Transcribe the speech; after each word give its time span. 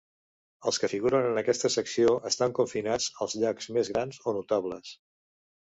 Els 0.69 0.79
que 0.83 0.87
figuren 0.93 1.27
en 1.31 1.37
aquesta 1.41 1.71
secció 1.75 2.15
estan 2.31 2.57
confinats 2.61 3.13
als 3.27 3.39
llacs 3.45 3.71
més 3.79 3.95
grans 3.97 4.21
o 4.33 4.37
notables. 4.43 4.99